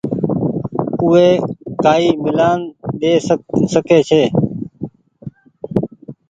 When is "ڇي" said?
4.09-4.23